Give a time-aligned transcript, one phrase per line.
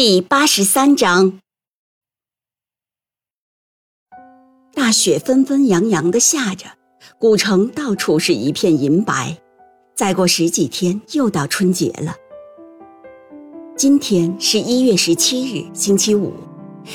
[0.00, 1.40] 第八十三章，
[4.72, 6.66] 大雪纷纷扬扬的下着，
[7.18, 9.36] 古城到处是一片银白。
[9.96, 12.14] 再过十几天，又到春节了。
[13.76, 16.32] 今天是一月十七日，星期五，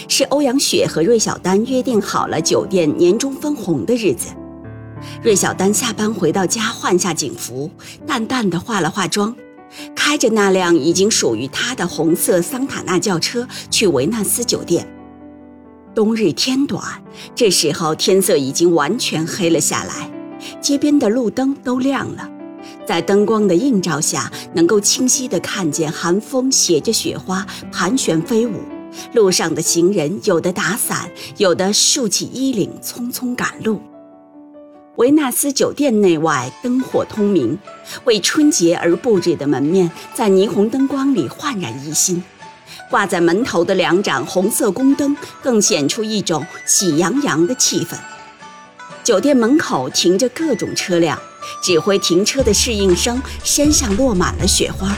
[0.07, 4.29] 是欧阳雪和芮小丹约定好了酒店年终分红的日子。
[5.21, 7.69] 芮小丹下班回到家，换下警服，
[8.07, 9.35] 淡淡的化了化妆。
[10.05, 14.85] 开着那辆已经属于他的红色桑塔纳轿车去维纳斯酒店。
[15.95, 16.83] 冬日天短，
[17.33, 20.11] 这时候天色已经完全黑了下来，
[20.59, 22.29] 街边的路灯都亮了，
[22.85, 28.59] 在灯光的映照下，能够清晰地看见寒风携着雪花盘旋飞舞，
[29.13, 33.79] 路上的行人有的打伞，有的竖起衣领匆匆赶路。
[34.97, 37.57] 维纳斯酒店内外灯火通明，
[38.03, 42.23] 为春节而布置的门面在霓虹灯光里焕然一新。
[42.91, 47.95] 挂在门头的两盏红色宫灯更显出一种喜洋洋的气氛。
[49.03, 51.19] 酒店门口停着各种车辆，
[51.63, 54.95] 指挥停车的侍应生身上落满了雪花。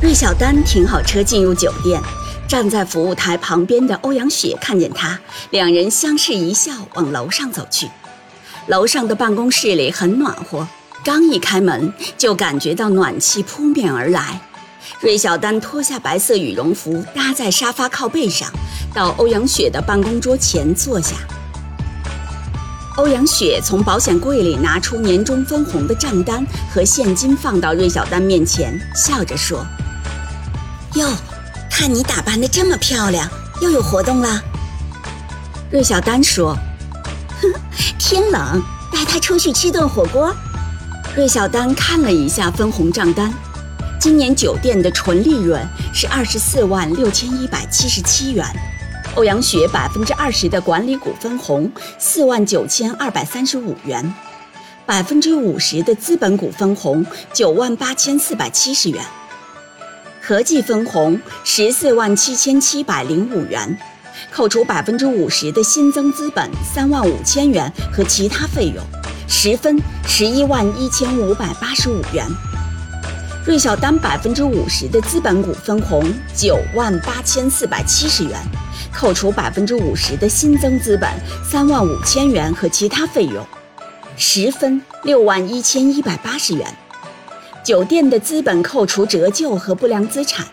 [0.00, 2.00] 芮小丹停好车，进入酒店。
[2.46, 5.18] 站在服务台旁边的欧阳雪看见他，
[5.50, 7.90] 两人相视一笑，往楼上走去。
[8.68, 10.66] 楼上的办公室里很暖和，
[11.04, 14.40] 刚一开门就感觉到暖气扑面而来。
[15.00, 18.48] 芮小丹脱下白色羽绒服，搭在沙发靠背上，
[18.94, 21.16] 到欧阳雪的办公桌前坐下。
[22.96, 29.66] 欧阳雪从保险柜里拿出年终分红的账单和现金，放到芮小丹面前，笑着说。
[30.98, 31.06] 哟，
[31.70, 33.28] 看你打扮的这么漂亮，
[33.62, 34.42] 又有活动了。
[35.70, 36.58] 芮小丹说
[37.40, 37.52] ：“哼，
[38.00, 38.60] 天冷，
[38.92, 40.34] 带他出去吃顿火锅。”
[41.14, 43.32] 芮小丹看了一下分红账单，
[44.00, 45.64] 今年酒店的纯利润
[45.94, 48.44] 是二十四万六千一百七十七元，
[49.14, 54.12] 欧阳雪百分之二十的管理股分红四万九千二百三十五元，
[54.84, 59.04] 百分之五十的资本股分红九万八千四百七十元。
[60.28, 63.78] 合计分红十四万七千七百零五元，
[64.30, 68.84] 扣除百分之五十的新增资本三万五千元和其他费用，
[69.26, 72.26] 十分十一万一千五百八十五元。
[73.46, 76.04] 芮小丹百分之五十的资本股分红
[76.36, 78.38] 九万八千四百七十元，
[78.92, 81.08] 扣除百分之五十的新增资本
[81.42, 83.42] 三万五千元和其他费用，
[84.18, 86.66] 十分六万一千一百八十元。
[87.68, 90.46] 酒店的资本扣除折旧和不良资产，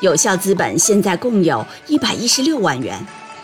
[0.00, 2.98] 有效资本现在共有一百一十六万元，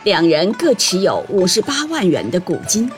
[0.04, 2.90] 两人各持有五十八万元的股金。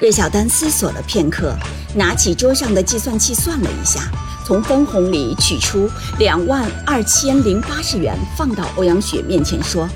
[0.00, 1.54] 芮小丹思索了片刻，
[1.94, 4.00] 拿起桌上的计算器算了一下，
[4.46, 9.86] 从分红里取出两万二千零八十元，放到欧阳雪面前说：“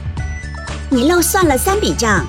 [0.92, 2.22] 你漏算了三笔账，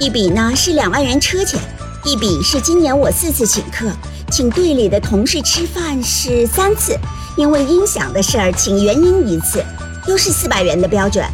[0.00, 1.60] 一笔呢是两万元车钱，
[2.04, 3.88] 一笔是今年我四次请客。”
[4.30, 6.96] 请队里的同事吃饭是三次，
[7.36, 9.64] 因为音响的事儿请原音一次，
[10.06, 11.24] 都是四百元的标准。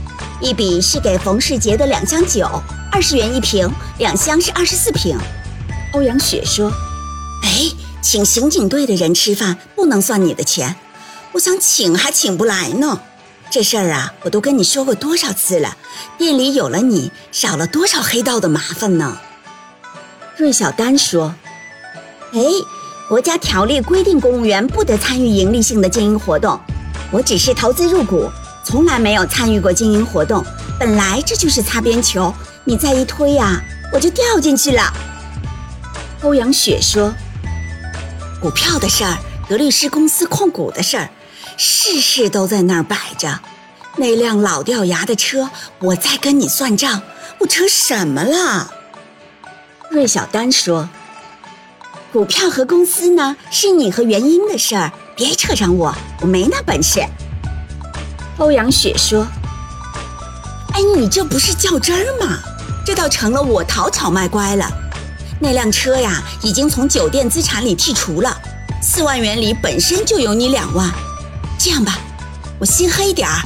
[0.40, 2.48] 一笔是给冯世杰的两箱酒，
[2.92, 3.68] 二十元一瓶，
[3.98, 5.18] 两箱是二十四瓶。
[5.92, 6.70] 欧阳雪说
[7.42, 7.70] ：“哎，
[8.00, 10.76] 请刑警队的人吃饭不能算你的钱，
[11.32, 13.00] 我想请还请不来呢。
[13.50, 15.76] 这事儿啊，我都跟你说过多少次了，
[16.16, 19.18] 店里有了你，少了多少黑道的麻烦呢？”
[20.38, 21.34] 芮小丹说
[22.32, 22.40] ：“哎。”
[23.06, 26.58] 国家条例规定，公务员不得参与盈利性的经营活动。
[27.10, 28.30] 我只是投资入股，
[28.64, 30.42] 从来没有参与过经营活动。
[30.80, 32.32] 本来这就是擦边球，
[32.64, 33.62] 你再一推呀，
[33.92, 34.90] 我就掉进去了。
[36.22, 37.14] 欧阳雪说
[38.40, 39.18] ：“股票的事儿，
[39.50, 41.10] 德律师公司控股的事儿，
[41.58, 43.38] 事事都在那儿摆着。
[43.96, 47.02] 那辆老掉牙的车，我在跟你算账，
[47.40, 48.72] 我扯什么了？”
[49.92, 50.88] 芮小丹说。
[52.14, 57.04] 股票和公司呢，是你和元英的事儿，别扯上我，我没那本事。
[58.38, 59.26] 欧阳雪说
[60.74, 62.38] ：“哎，你这不是较真儿吗？
[62.86, 64.70] 这倒成了我讨巧卖乖了。
[65.40, 68.32] 那辆车呀，已经从酒店资产里剔除了，
[68.80, 70.88] 四万元里本身就有你两万。
[71.58, 71.98] 这样吧，
[72.60, 73.42] 我心黑点儿，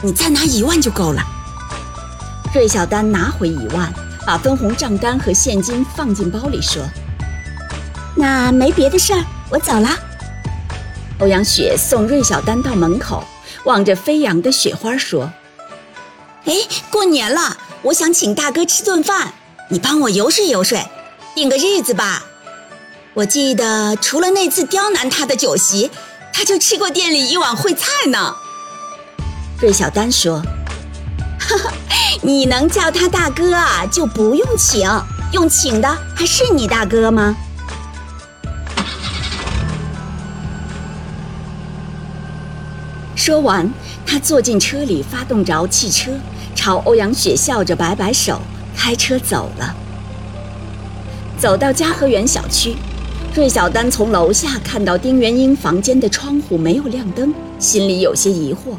[0.00, 1.20] 你再拿一万就够了。
[2.52, 3.92] 芮小丹拿回一万，
[4.24, 6.80] 把分红账单和现金放进包里，说
[8.14, 9.88] ：“那没别的事儿，我走了。”
[11.20, 13.24] 欧阳雪送芮小丹到门口，
[13.64, 15.30] 望着飞扬的雪花说
[16.46, 16.54] ：“哎，
[16.90, 19.32] 过年了，我想请大哥吃顿饭，
[19.68, 20.78] 你帮我游说游说，
[21.34, 22.24] 定个日子吧。
[23.14, 25.90] 我记得除了那次刁难他的酒席，
[26.32, 28.34] 他就吃过店里一碗烩菜呢。”
[29.60, 30.42] 芮小丹说
[31.38, 31.72] ：“哈哈。”
[32.22, 34.86] 你能叫他大哥啊，就不用请，
[35.32, 37.34] 用请的还是你大哥吗？
[43.22, 43.70] 说完，
[44.06, 46.10] 他坐进车里，发动着汽车，
[46.54, 48.40] 朝欧阳雪笑着摆摆手，
[48.74, 49.76] 开车走了。
[51.38, 52.76] 走到嘉禾园小区，
[53.34, 58.76] 芮小丹从楼下看到丁元英房间的窗户没有亮灯，心里有些疑惑：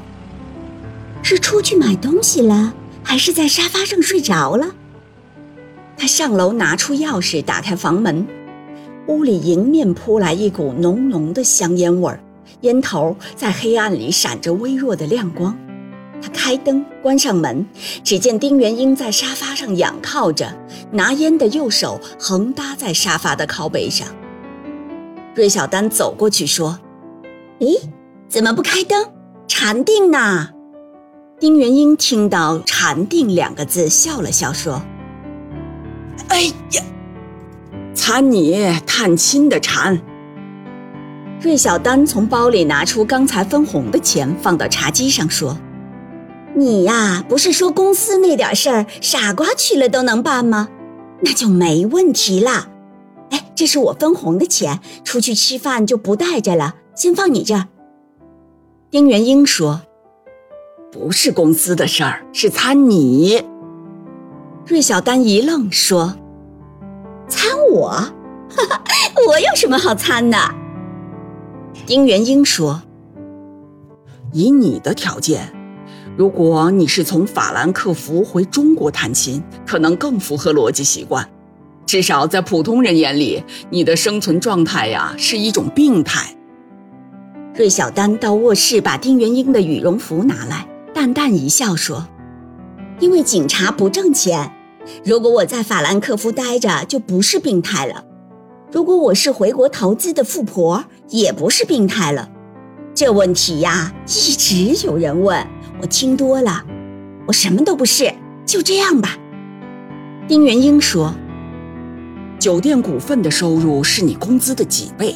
[1.22, 2.74] 是出去买东西了？
[3.04, 4.70] 还是在沙发上睡着了。
[5.96, 8.26] 他上楼拿出钥匙，打开房门，
[9.06, 12.20] 屋里迎面扑来一股浓浓的香烟味儿，
[12.62, 15.58] 烟头在黑暗里闪着微弱的亮光。
[16.22, 17.66] 他开灯，关上门，
[18.04, 20.54] 只见丁元英在沙发上仰靠着，
[20.92, 24.08] 拿烟的右手横搭在沙发的靠背上。
[25.34, 26.80] 芮小丹走过去说
[27.60, 27.80] ：“咦，
[28.30, 29.08] 怎么不开灯？
[29.48, 30.50] 禅定呢？”
[31.40, 34.84] 丁元英听到“禅定”两个字，笑了笑说
[36.30, 36.84] ：“哎呀，
[37.96, 40.00] 参你探亲的禅。”
[41.42, 45.58] 芮小丹从包里拿出刚才分红的钱，放到茶几上说
[46.54, 50.70] ：“你呀，不是说公司那点事儿，傻瓜去了都能办吗？
[51.22, 52.68] 那就没问题啦。
[53.32, 57.68] 哎，这是我分红的钱，出去吃饭就不带着了，先放你这儿。”
[58.92, 59.82] 丁元英说。
[60.92, 63.42] 不是公司的事儿，是参你。
[64.66, 66.18] 芮小丹一愣，说
[67.30, 67.90] ：“参我？
[67.90, 68.84] 哈哈，
[69.26, 70.38] 我有什么好参的？”
[71.92, 72.82] 丁元英说
[74.32, 75.54] ：“以你的条件，
[76.16, 81.30] 如果你是从法兰克福回中国探亲，可能更符合逻辑习惯。
[81.86, 86.34] 至少在普通人眼里，你的生存状态呀是一种病态。”
[87.54, 90.66] 芮小丹到卧室把丁元英的羽绒服拿来。
[90.94, 92.08] 淡淡一笑说
[93.02, 94.50] ：“因为警察不挣钱，
[95.04, 98.06] 如果我在法兰克福待着，就不是病态了；
[98.72, 102.30] 如果我是回国投资的富婆，也不是病态了。
[102.94, 105.46] 这问题呀，一直有人问，
[105.82, 106.64] 我听多了，
[107.28, 108.14] 我什么都不是，
[108.46, 109.18] 就这样吧。”
[110.28, 111.14] 丁元英说
[112.40, 115.16] ：“酒店股份的收入是你工资的几倍？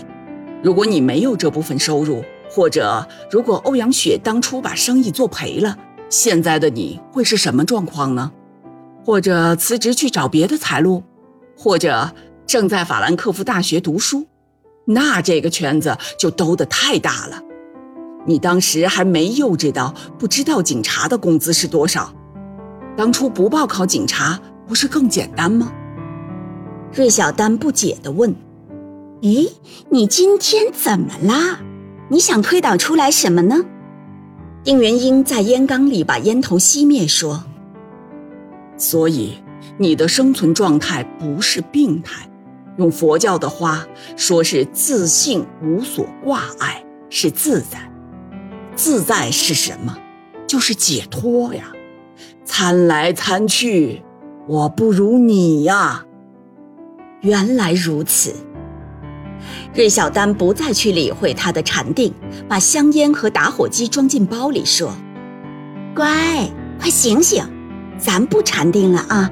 [0.62, 5.78] 如果你没有这部分收入。”或者，如果欧阳雪当初把生意做赔了，
[6.10, 8.32] 现在的你会是什么状况呢？
[9.04, 11.04] 或者辞职去找别的财路，
[11.58, 12.14] 或者
[12.46, 14.28] 正在法兰克福大学读书，
[14.86, 17.42] 那这个圈子就兜得太大了。
[18.26, 22.14] 你当时还没幼稚到不知道警察的工资是多少，
[22.96, 25.72] 当初不报考警察不是更简单吗？
[26.92, 28.34] 芮小丹不解地问
[29.22, 29.52] ：“咦，
[29.90, 31.60] 你今天怎么啦？”
[32.08, 33.66] 你想推导出来什么呢？
[34.64, 37.44] 丁元英在烟缸里把烟头熄灭，说
[38.78, 39.34] ：“所以
[39.78, 42.30] 你的生存状态不是病态，
[42.78, 47.80] 用佛教的话说是自信无所挂碍，是自在。
[48.76, 49.98] 自在是什么？
[50.48, 51.72] 就是解脱呀！
[52.44, 54.04] 参来参去，
[54.48, 56.06] 我不如你呀。
[57.22, 58.34] 原来如此。”
[59.74, 62.14] 芮小丹不再去理会他的禅定，
[62.48, 64.94] 把香烟和打火机装进包里，说
[65.96, 67.44] ：“乖，快醒醒，
[67.98, 69.30] 咱不禅定了啊，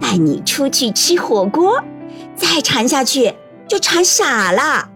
[0.00, 1.82] 带你出去吃火锅，
[2.36, 3.34] 再缠下去
[3.68, 4.88] 就缠傻了。”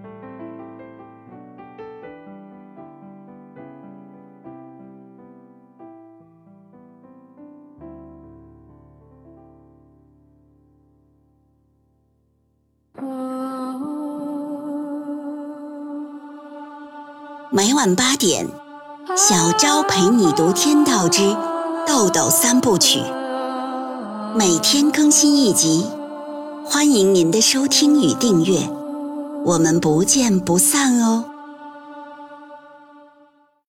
[17.53, 18.47] 每晚八点，
[19.17, 21.35] 小昭陪你读《天道之
[21.87, 22.99] 豆豆三部曲》，
[24.35, 25.87] 每天更新一集，
[26.69, 28.69] 欢迎您的收听与订阅，
[29.45, 31.36] 我们不见不散哦。